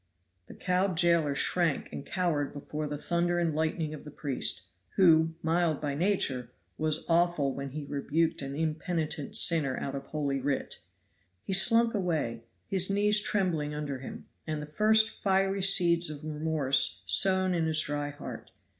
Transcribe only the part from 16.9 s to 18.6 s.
sown in his dry heart.